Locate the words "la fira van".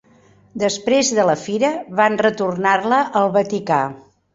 1.31-2.19